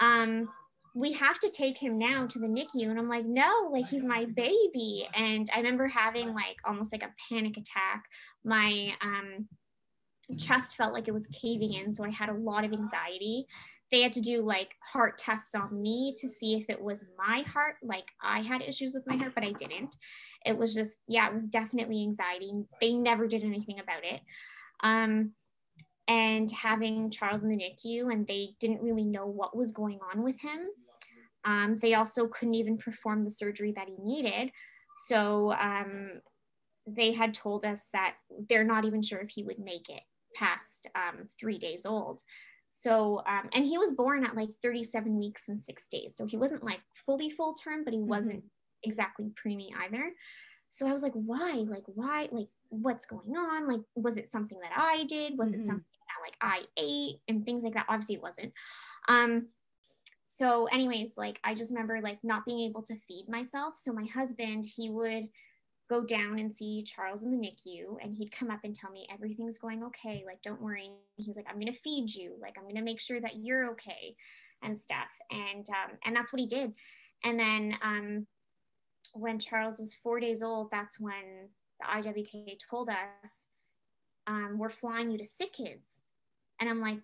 [0.00, 0.48] Um
[0.96, 2.88] we have to take him now to the NICU.
[2.88, 5.06] And I'm like, no, like he's my baby.
[5.14, 8.04] And I remember having like almost like a panic attack.
[8.44, 9.46] My um,
[10.38, 11.92] chest felt like it was caving in.
[11.92, 13.46] So I had a lot of anxiety.
[13.90, 17.42] They had to do like heart tests on me to see if it was my
[17.42, 17.74] heart.
[17.82, 19.94] Like I had issues with my heart, but I didn't.
[20.46, 22.52] It was just, yeah, it was definitely anxiety.
[22.80, 24.22] They never did anything about it.
[24.82, 25.32] Um,
[26.08, 30.22] and having Charles in the NICU, and they didn't really know what was going on
[30.22, 30.60] with him
[31.46, 34.50] um, they also couldn't even perform the surgery that he needed.
[35.06, 36.20] So um,
[36.86, 38.16] they had told us that
[38.48, 40.02] they're not even sure if he would make it
[40.34, 42.20] past um, three days old.
[42.68, 46.14] So, um, and he was born at like 37 weeks and six days.
[46.16, 48.08] So he wasn't like fully full term, but he mm-hmm.
[48.08, 48.44] wasn't
[48.82, 50.12] exactly preemie either.
[50.68, 51.64] So I was like, why?
[51.66, 52.28] Like, why?
[52.32, 53.68] Like, what's going on?
[53.68, 55.38] Like, was it something that I did?
[55.38, 55.60] Was mm-hmm.
[55.60, 57.86] it something that like I ate and things like that?
[57.88, 58.52] Obviously, it wasn't.
[59.08, 59.46] Um,
[60.36, 63.74] so anyways like i just remember like not being able to feed myself.
[63.78, 65.28] So my husband he would
[65.88, 69.06] go down and see charles in the nicu and he'd come up and tell me
[69.10, 70.24] everything's going okay.
[70.26, 70.90] Like don't worry.
[71.16, 72.34] He's like i'm going to feed you.
[72.38, 74.14] Like i'm going to make sure that you're okay
[74.62, 75.08] and stuff.
[75.30, 76.74] And um, and that's what he did.
[77.24, 78.26] And then um,
[79.14, 81.48] when charles was four days old that's when
[81.80, 83.46] the iwk told us
[84.26, 86.02] um, we're flying you to sick kids.
[86.60, 86.98] And i'm like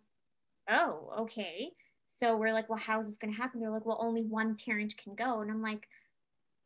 [0.68, 1.72] oh okay
[2.14, 3.58] so we're like, well, how is this going to happen?
[3.58, 5.40] They're like, well, only one parent can go.
[5.40, 5.88] And I'm like,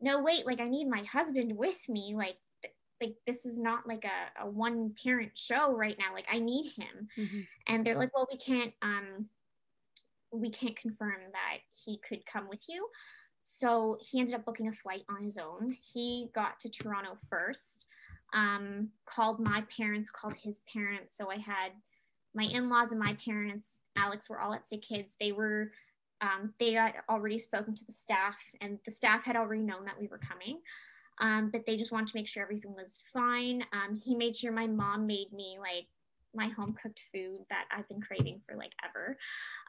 [0.00, 2.14] no, wait, like I need my husband with me.
[2.16, 6.12] Like, th- like this is not like a, a one parent show right now.
[6.12, 7.08] Like I need him.
[7.16, 7.40] Mm-hmm.
[7.68, 9.26] And they're like, well, we can't, um,
[10.32, 12.88] we can't confirm that he could come with you.
[13.44, 15.76] So he ended up booking a flight on his own.
[15.80, 17.86] He got to Toronto first,
[18.34, 21.16] um, called my parents, called his parents.
[21.16, 21.70] So I had
[22.36, 25.16] my in-laws and my parents, Alex, were all at Sick Kids.
[25.18, 25.72] They were,
[26.20, 29.98] um, they had already spoken to the staff, and the staff had already known that
[29.98, 30.60] we were coming.
[31.18, 33.64] Um, but they just wanted to make sure everything was fine.
[33.72, 35.86] Um, he made sure my mom made me like
[36.34, 39.16] my home cooked food that I've been craving for like ever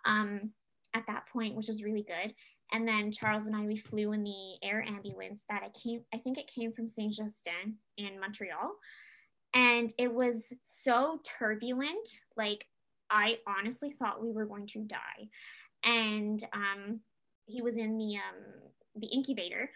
[0.03, 0.51] um,
[0.93, 2.33] at that point, which was really good.
[2.73, 6.17] And then Charles and I, we flew in the air ambulance that I came, I
[6.17, 8.73] think it came from Sainte-Justine in Montreal
[9.57, 12.67] and it was so turbulent like
[13.09, 15.29] i honestly thought we were going to die.
[15.83, 16.99] And um,
[17.45, 19.69] he was in the um, the incubator.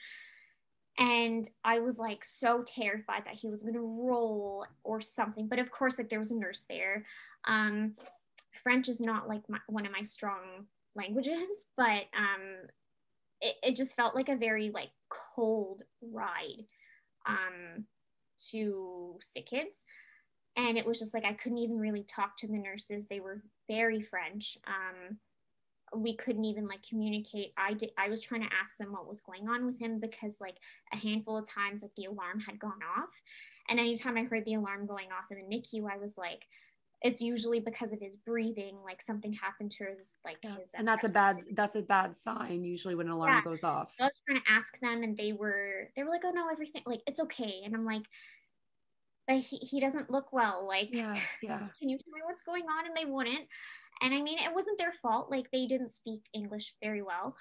[0.97, 5.47] And i was like so terrified that he was going to roll or something.
[5.47, 7.05] But of course like there was a nurse there.
[7.45, 7.95] Um,
[8.63, 12.67] french is not like my, one of my strong languages but um,
[13.39, 16.65] it, it just felt like a very like cold ride.
[17.25, 17.85] Um,
[18.49, 19.85] to sick kids.
[20.57, 23.07] And it was just like i couldn't even really talk to the nurses.
[23.07, 24.57] They were very french.
[24.67, 25.17] Um,
[25.93, 27.53] we couldn't even like communicate.
[27.57, 30.37] I did i was trying to ask them what was going on with him because
[30.39, 30.57] like
[30.93, 33.09] a handful of times like the alarm had gone off.
[33.69, 36.43] And anytime i heard the alarm going off in the nicu i was like
[37.03, 40.57] it's usually because of his breathing like something happened to his like Yeah.
[40.57, 43.41] his And that's a bad that's a bad sign usually when an alarm Yeah.
[43.43, 43.91] goes off.
[43.99, 46.83] I was trying to ask them and they were they were like, oh no, everything
[46.85, 47.61] like it's okay.
[47.65, 48.03] And I'm like,
[49.27, 50.67] but he, he doesn't look well.
[50.67, 51.67] Like Yeah, yeah.
[51.79, 52.85] can you tell me what's going on?
[52.85, 53.47] And they wouldn't.
[54.01, 55.31] And I mean it wasn't their fault.
[55.31, 57.35] Like they didn't speak English very well.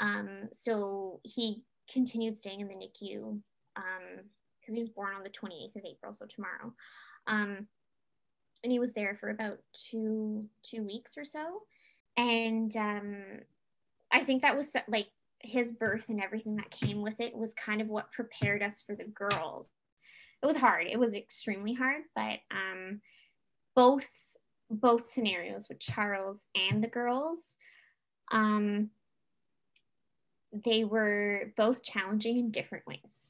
[0.00, 3.22] Um, so he continued staying in the NICU
[3.76, 4.24] um
[4.60, 6.74] because he was born on the 28th of April, so tomorrow.
[7.26, 7.68] Um
[8.62, 11.62] and he was there for about two two weeks or so.
[12.16, 13.16] And um
[14.10, 15.08] I think that was like
[15.40, 18.94] his birth and everything that came with it was kind of what prepared us for
[18.94, 19.70] the girls.
[20.42, 20.86] It was hard.
[20.86, 23.00] It was extremely hard, but um,
[23.74, 24.08] both
[24.70, 27.56] both scenarios with Charles and the girls,
[28.30, 28.90] um,
[30.52, 33.28] they were both challenging in different ways.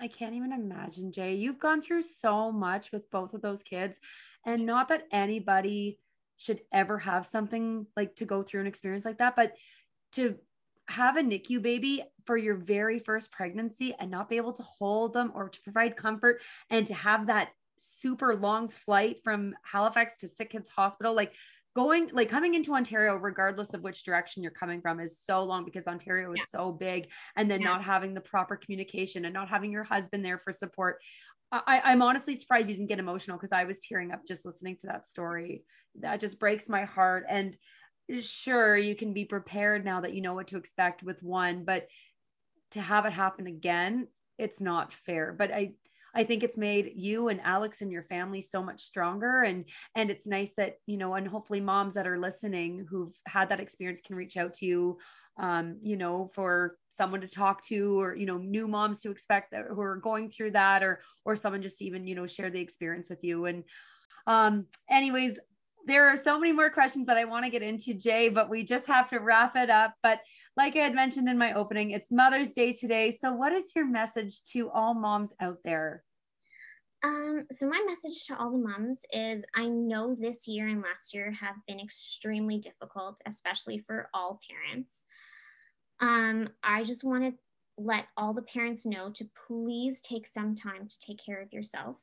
[0.00, 1.34] I can't even imagine, Jay.
[1.34, 4.00] You've gone through so much with both of those kids,
[4.46, 5.98] and not that anybody
[6.38, 9.52] should ever have something like to go through an experience like that, but
[10.12, 10.36] to
[10.88, 15.12] have a NICU baby for your very first pregnancy and not be able to hold
[15.12, 16.40] them or to provide comfort
[16.70, 21.32] and to have that super long flight from Halifax to Sick Kids Hospital, like
[21.74, 25.64] going like coming into Ontario, regardless of which direction you're coming from, is so long
[25.64, 27.68] because Ontario is so big and then Yeah.
[27.68, 31.00] not having the proper communication and not having your husband there for support.
[31.52, 34.76] I, I'm honestly surprised you didn't get emotional because I was tearing up just listening
[34.80, 35.64] to that story.
[35.98, 37.26] That just breaks my heart.
[37.28, 37.56] And
[38.20, 41.88] sure, you can be prepared now that you know what to expect with one, but
[42.72, 44.06] to have it happen again,
[44.38, 45.34] it's not fair.
[45.36, 45.72] But I,
[46.14, 49.42] I think it's made you and Alex and your family so much stronger.
[49.42, 53.48] And and it's nice that, you know, and hopefully moms that are listening who've had
[53.48, 54.98] that experience can reach out to you
[55.38, 59.52] um, you know, for someone to talk to or, you know, new moms to expect
[59.52, 62.60] that who are going through that or, or someone just even, you know, share the
[62.60, 63.46] experience with you.
[63.46, 63.64] And,
[64.26, 65.38] um, anyways,
[65.86, 68.64] there are so many more questions that I want to get into, Jay, but we
[68.64, 69.94] just have to wrap it up.
[70.02, 70.20] But
[70.56, 73.10] like I had mentioned in my opening, it's Mother's Day today.
[73.10, 76.02] So, what is your message to all moms out there?
[77.02, 81.14] Um, so my message to all the moms is I know this year and last
[81.14, 85.02] year have been extremely difficult, especially for all parents.
[86.00, 87.32] Um, I just want to
[87.78, 91.96] let all the parents know to please take some time to take care of yourself.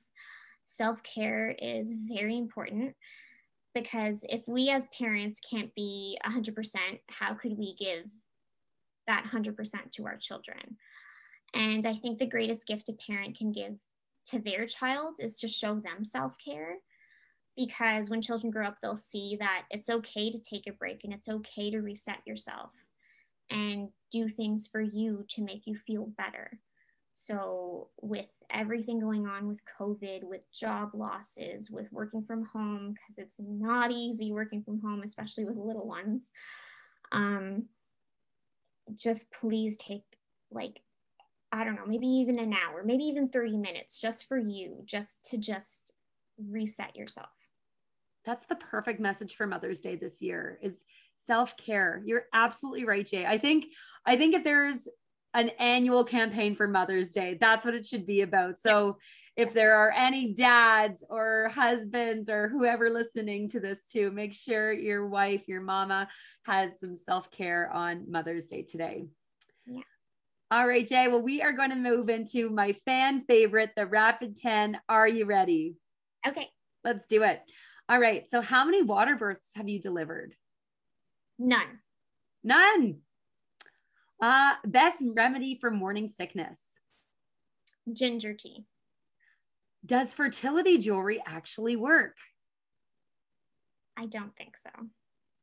[0.65, 2.95] Self care is very important
[3.81, 6.75] because if we as parents can't be 100%,
[7.07, 8.05] how could we give
[9.07, 10.77] that 100% to our children?
[11.53, 13.75] And I think the greatest gift a parent can give
[14.27, 16.77] to their child is to show them self care.
[17.55, 21.13] Because when children grow up, they'll see that it's okay to take a break and
[21.13, 22.69] it's okay to reset yourself
[23.49, 26.59] and do things for you to make you feel better.
[27.19, 33.17] So, with everything going on with COVID, with job losses, with working from home, because
[33.17, 36.31] it's not easy working from home, especially with little ones,
[37.11, 37.65] um,
[38.93, 40.03] just please take
[40.51, 40.79] like
[41.51, 45.23] I don't know, maybe even an hour, maybe even 30 minutes just for you, just
[45.31, 45.93] to just
[46.37, 47.29] reset yourself.
[48.25, 50.83] That's the perfect message for Mother's Day this year is
[51.25, 52.03] self-care.
[52.05, 53.25] You're absolutely right, Jay.
[53.25, 53.67] I think
[54.05, 54.87] I think if there's
[55.37, 58.59] an annual campaign for Mother's Day, that's what it should be about.
[58.59, 58.97] So
[59.35, 64.73] if there are any dads or husbands or whoever listening to this too, make sure
[64.73, 66.07] your wife, your mama
[66.43, 69.05] has some self-care on Mother's Day today.
[69.65, 69.81] Yeah.
[70.49, 71.07] All right, Jay.
[71.07, 74.79] Well, we are going to move into my fan favorite, the Rapid 10.
[74.89, 75.75] Are you ready?
[76.27, 76.49] Okay,
[76.87, 77.41] Let's do it.
[77.89, 78.29] All right.
[78.29, 80.33] So, how many water births have you delivered?
[81.37, 81.79] none.
[82.43, 82.99] None.
[84.21, 86.59] Uh, best remedy for morning sickness.
[87.91, 88.65] Ginger tea.
[89.85, 92.15] Does fertility jewelry actually work?
[93.95, 94.69] I don't think so.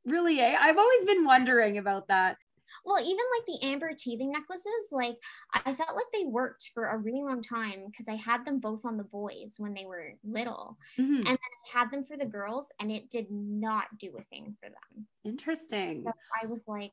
[0.05, 0.57] Really, eh?
[0.59, 2.37] I've always been wondering about that.
[2.85, 5.17] Well, even like the amber teething necklaces, like
[5.53, 8.85] I felt like they worked for a really long time because I had them both
[8.85, 10.77] on the boys when they were little.
[10.99, 11.19] Mhm.
[11.19, 14.57] And then I had them for the girls and it did not do a thing
[14.61, 15.07] for them.
[15.25, 16.03] Interesting.
[16.05, 16.13] So
[16.43, 16.93] I was like,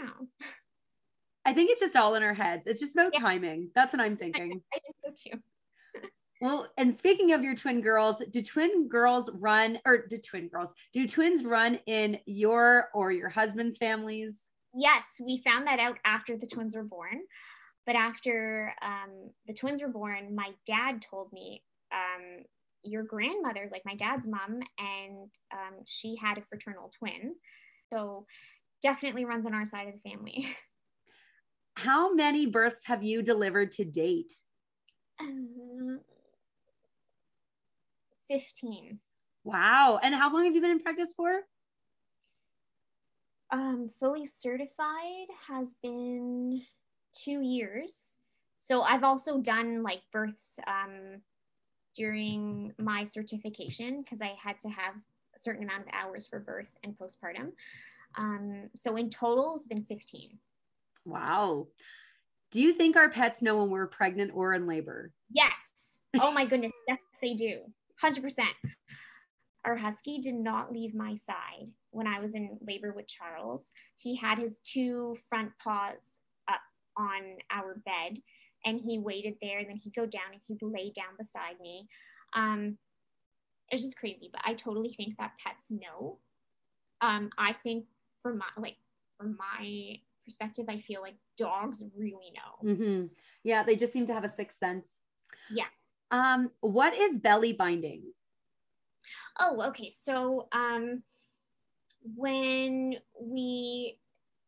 [0.00, 0.46] I.
[1.44, 2.66] I think it's just all in our heads.
[2.66, 3.20] It's just about Yeah.
[3.20, 3.70] timing.
[3.74, 4.62] That's what I'm thinking.
[4.74, 5.42] I think so too.
[6.40, 10.72] Well, and speaking of your twin girls, do twin girls run or do twin girls,
[10.92, 14.46] do twins run in your or your husband's families?
[14.74, 17.20] Yes, we found that out after the twins were born.
[17.86, 22.44] But after um, the twins were born, my dad told me, um,
[22.82, 27.34] your grandmother, like my dad's mom, and um, she had a fraternal twin.
[27.92, 28.26] So
[28.82, 30.48] definitely runs on our side of the family.
[31.74, 34.32] How many births have you delivered to date?
[35.18, 36.00] Um,
[38.28, 38.98] 15.
[39.44, 39.98] Wow.
[40.02, 41.40] And how long have you been in practice for?
[43.50, 46.62] Um, fully certified has been
[47.12, 48.16] two years.
[48.58, 51.22] So I've also done like births um,
[51.96, 54.94] during my certification because I had to have
[55.34, 57.52] a certain amount of hours for birth and postpartum.
[58.16, 60.38] Um, so in total, it's been 15.
[61.04, 61.68] Wow.
[62.50, 65.12] Do you think our pets know when we're pregnant or in labor?
[65.30, 66.00] Yes.
[66.20, 66.72] Oh my goodness.
[66.88, 67.60] yes, they do.
[68.02, 68.22] 100%.
[69.64, 73.72] Our husky did not leave my side when I was in labor with Charles.
[73.96, 76.60] He had his two front paws up
[76.96, 78.18] on our bed
[78.64, 81.88] and he waited there and then he'd go down and he'd lay down beside me.
[82.34, 82.78] Um,
[83.70, 86.18] it's just crazy, but I totally think that pets know.
[87.00, 87.84] Um, I think
[88.22, 88.76] from my like
[89.18, 92.70] from my perspective, I feel like dogs really know.
[92.70, 93.06] Mm-hmm.
[93.42, 94.88] Yeah, they just seem to have a sixth sense.
[95.50, 95.64] Yeah.
[96.10, 98.02] Um, what is belly binding?
[99.38, 99.90] Oh, okay.
[99.90, 101.02] So um,
[102.16, 103.98] when we,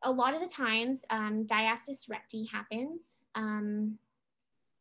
[0.03, 3.99] a lot of the times, um, diastasis recti happens, um,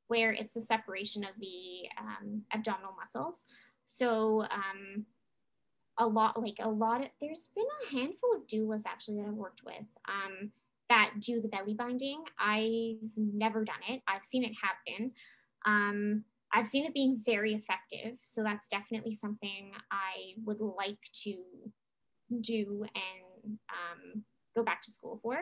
[0.07, 3.45] where it's the separation of the um, abdominal muscles.
[3.85, 5.05] So um,
[5.97, 9.33] a lot, like a lot of, there's been a handful of doulas actually that I've
[9.33, 10.51] worked with um,
[10.89, 12.23] that do the belly binding.
[12.39, 14.01] I've never done it.
[14.07, 15.11] I've seen it happen.
[15.65, 16.23] Um,
[16.53, 18.17] I've seen it being very effective.
[18.21, 21.35] So that's definitely something I would like to
[22.41, 24.23] do and um,
[24.55, 25.37] go back to school for.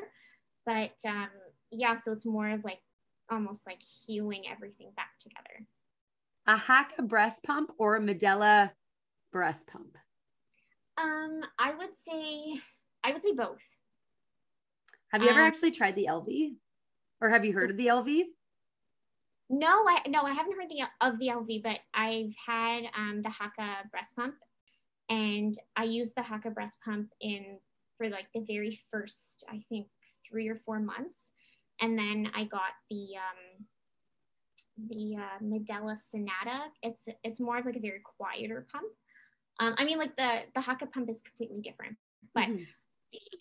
[0.66, 1.30] But um,
[1.72, 2.82] yeah, so it's more of like
[3.32, 5.66] almost like healing everything back together.
[6.48, 8.72] A Haakaa breast pump or a Medela
[9.32, 9.98] breast pump?
[11.02, 12.60] Um, I would say
[13.04, 13.64] I would say both.
[15.12, 16.56] Have you ever Um, actually tried the Elvie?
[17.22, 18.26] Or have you heard of the Elvie?
[19.50, 23.30] No, I no, I haven't heard the of the Elvie, but I've had um, the
[23.30, 24.36] Haakaa breast pump,
[25.10, 27.60] and I used the Haakaa breast pump in
[27.98, 29.88] for like the very first, I think,
[30.30, 31.32] three or four months,
[31.82, 33.66] and then I got the um,
[34.88, 36.72] the uh, Medela Sonata.
[36.84, 38.92] It's it's more of like a very quieter pump.
[39.60, 41.98] Um, I mean, like the the Haakaa pump is completely different,
[42.34, 42.68] but Mhm.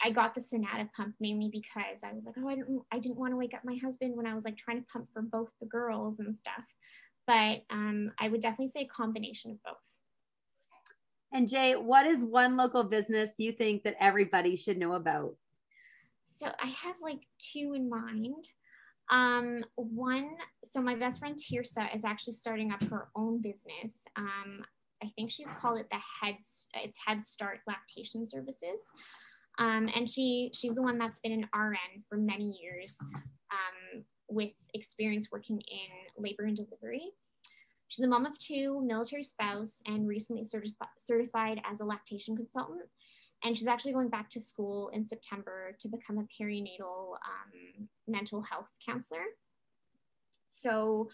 [0.02, 3.18] I got the Sonata pump mainly because I was like, oh, I didn't, I didn't
[3.18, 5.50] want to wake up my husband when I was like trying to pump for both
[5.60, 6.64] the girls and stuff.
[7.26, 9.76] But um, I would definitely say a combination of both.
[11.32, 15.36] And Jay, what is one local business you think that everybody should know about?
[16.22, 18.48] So I have like two in mind.
[19.10, 20.30] Um, one,
[20.64, 24.04] so my best friend Tirsa is actually starting up her own business.
[24.16, 24.64] Um,
[25.02, 26.36] I think she's called it the Head,
[26.74, 28.80] it's Head Start Lactation Services.
[29.58, 32.96] Um, and she she's the one that's been an RN for many years
[33.50, 37.10] um, with experience working in labor and delivery.
[37.88, 42.82] She's a mom of two, military spouse, and recently certi- certified as a lactation consultant.
[43.42, 48.42] And she's actually going back to school in September to become a perinatal um, mental
[48.42, 49.24] health counselor.
[50.48, 51.08] So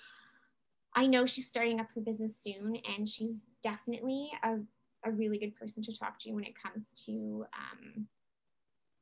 [0.95, 4.59] I know she's starting up her business soon, and she's definitely a,
[5.05, 8.07] a really good person to talk to when it comes to um,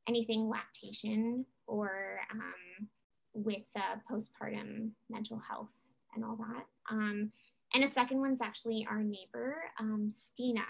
[0.07, 2.87] anything lactation or um,
[3.33, 5.69] with uh, postpartum mental health
[6.15, 6.65] and all that.
[6.89, 7.31] Um,
[7.73, 10.61] and a second one's actually our neighbor, um, Stina.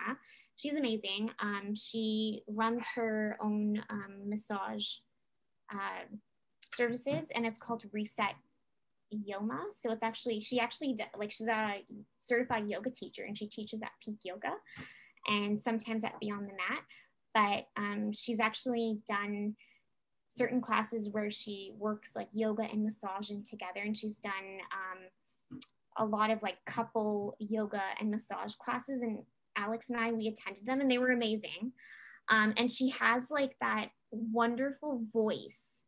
[0.55, 1.31] She's amazing.
[1.41, 4.85] Um, she runs her own um, massage
[5.71, 6.05] uh,
[6.73, 8.35] services, and it's called Reset
[9.13, 9.59] Yoma.
[9.71, 11.83] So it's actually she actually like she's a
[12.25, 14.53] certified yoga teacher, and she teaches at Peak Yoga,
[15.27, 16.83] and sometimes at Beyond the Mat
[17.33, 19.55] but um, she's actually done
[20.29, 24.31] certain classes where she works like yoga and massaging together and she's done
[24.71, 25.59] um,
[25.97, 29.19] a lot of like couple yoga and massage classes and
[29.57, 31.71] alex and i we attended them and they were amazing
[32.29, 35.85] um, and she has like that wonderful voice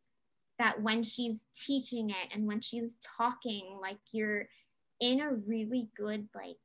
[0.58, 4.48] that when she's teaching it and when she's talking like you're
[5.00, 6.56] in a really good like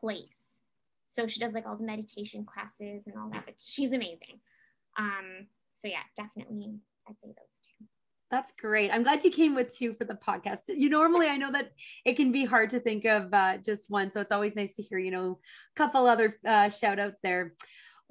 [0.00, 0.60] place
[1.04, 4.40] so she does like all the meditation classes and all that but she's amazing
[4.98, 7.86] um so yeah definitely i'd say those two
[8.30, 8.90] That's great.
[8.92, 10.68] I'm glad you came with two for the podcast.
[10.68, 11.72] You normally, I know that
[12.04, 14.10] it can be hard to think of uh, just one.
[14.10, 17.54] So it's always nice to hear, you know, a couple other uh, shout outs there.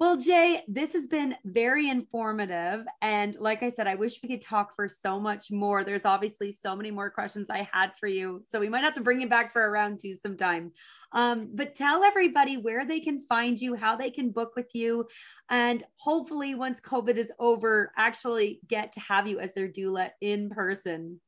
[0.00, 2.86] Well, Jay, this has been very informative.
[3.02, 5.82] And like I said, I wish we could talk for so much more.
[5.82, 8.44] There's obviously so many more questions I had for you.
[8.48, 10.70] So we might have to bring you back for a round two sometime.
[11.10, 15.08] Um, but tell everybody where they can find you, how they can book with you.
[15.50, 20.48] And hopefully, once COVID is over, actually get to have you as their doula in
[20.48, 21.20] person.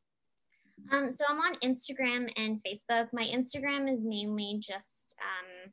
[0.93, 3.09] Um, so I'm on Instagram and Facebook.
[3.13, 5.73] My Instagram is mainly just um,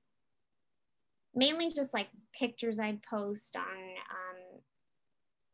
[1.38, 4.60] mainly just like pictures I'd post on um,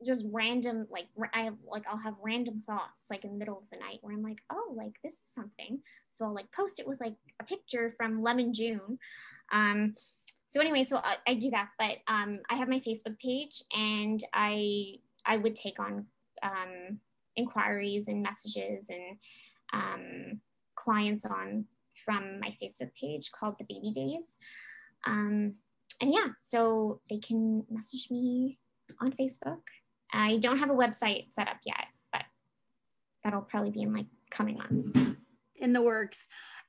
[0.04, 3.70] just random like I have like I'll have random thoughts like in the middle of
[3.72, 5.80] the night where I'm like, oh, like this is something.
[6.10, 8.98] So I'll like post it with like a picture from Lemon June.
[9.52, 9.96] Um,
[10.48, 14.24] so anyway, so I, I do that, but um, I have my Facebook page and
[14.34, 16.06] I I would take on
[16.42, 17.00] um,
[17.36, 19.18] inquiries and messages and
[19.74, 20.42] um,
[20.76, 21.66] clients on
[22.06, 24.38] from my Facebook page called the Baby Days.
[25.06, 25.56] Um,
[26.02, 28.60] and yeah, so they can message me
[29.00, 29.62] on Facebook.
[30.12, 32.24] I don't have a website set up yet, but
[33.24, 34.94] that'll probably be in like coming months.
[35.56, 36.20] In the works.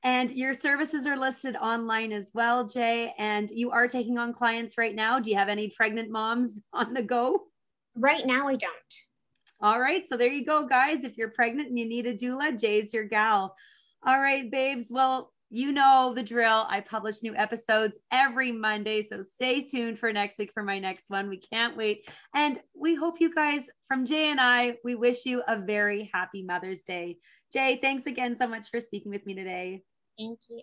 [0.03, 3.13] And your services are listed online as well, Jay.
[3.17, 5.19] And you are taking on clients right now.
[5.19, 7.45] Do you have any pregnant moms on the go?
[7.95, 8.71] Right now, I don't.
[9.61, 10.07] All right.
[10.07, 11.03] So there you go, guys.
[11.03, 13.55] If you're pregnant and you need a doula, Jay's your gal.
[14.05, 14.87] All right, babes.
[14.91, 16.65] Well, you know the drill.
[16.67, 19.01] I publish new episodes every Monday.
[19.01, 21.29] So stay tuned for next week for my next one.
[21.29, 22.09] We can't wait.
[22.33, 26.43] And we hope you guys from Jay and I, we wish you a very happy
[26.43, 27.17] Mother's Day.
[27.53, 29.83] Jay, thanks again so much for speaking with me today.
[30.17, 30.61] Thank you.